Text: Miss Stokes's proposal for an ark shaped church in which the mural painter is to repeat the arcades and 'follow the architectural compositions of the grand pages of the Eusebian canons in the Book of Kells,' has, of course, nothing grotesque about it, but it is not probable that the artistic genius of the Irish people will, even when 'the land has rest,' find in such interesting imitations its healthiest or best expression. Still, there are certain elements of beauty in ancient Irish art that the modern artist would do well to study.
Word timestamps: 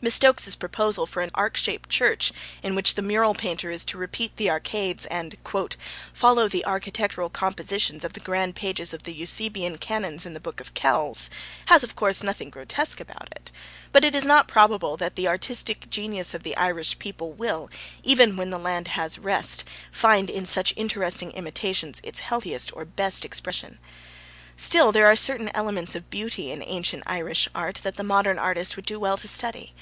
Miss 0.00 0.14
Stokes's 0.14 0.54
proposal 0.54 1.06
for 1.06 1.22
an 1.22 1.32
ark 1.34 1.56
shaped 1.56 1.88
church 1.88 2.32
in 2.62 2.76
which 2.76 2.94
the 2.94 3.02
mural 3.02 3.34
painter 3.34 3.68
is 3.68 3.84
to 3.86 3.98
repeat 3.98 4.36
the 4.36 4.48
arcades 4.48 5.06
and 5.06 5.34
'follow 6.14 6.46
the 6.46 6.64
architectural 6.64 7.28
compositions 7.28 8.04
of 8.04 8.12
the 8.12 8.20
grand 8.20 8.54
pages 8.54 8.94
of 8.94 9.02
the 9.02 9.12
Eusebian 9.12 9.76
canons 9.78 10.24
in 10.24 10.34
the 10.34 10.38
Book 10.38 10.60
of 10.60 10.72
Kells,' 10.72 11.30
has, 11.66 11.82
of 11.82 11.96
course, 11.96 12.22
nothing 12.22 12.48
grotesque 12.48 13.00
about 13.00 13.28
it, 13.32 13.50
but 13.90 14.04
it 14.04 14.14
is 14.14 14.24
not 14.24 14.46
probable 14.46 14.96
that 14.96 15.16
the 15.16 15.26
artistic 15.26 15.90
genius 15.90 16.32
of 16.32 16.44
the 16.44 16.56
Irish 16.56 17.00
people 17.00 17.32
will, 17.32 17.68
even 18.04 18.36
when 18.36 18.50
'the 18.50 18.56
land 18.58 18.86
has 18.94 19.18
rest,' 19.18 19.64
find 19.90 20.30
in 20.30 20.46
such 20.46 20.72
interesting 20.76 21.32
imitations 21.32 22.00
its 22.04 22.20
healthiest 22.20 22.72
or 22.72 22.84
best 22.84 23.24
expression. 23.24 23.80
Still, 24.60 24.90
there 24.90 25.06
are 25.06 25.14
certain 25.14 25.52
elements 25.54 25.94
of 25.94 26.10
beauty 26.10 26.50
in 26.50 26.64
ancient 26.66 27.04
Irish 27.06 27.48
art 27.54 27.76
that 27.84 27.94
the 27.94 28.02
modern 28.02 28.40
artist 28.40 28.74
would 28.74 28.86
do 28.86 28.98
well 28.98 29.16
to 29.16 29.28
study. 29.28 29.72